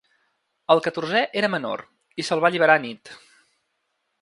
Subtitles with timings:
[0.75, 1.83] El catorzè era menor
[2.23, 3.13] i se’l va alliberar anit.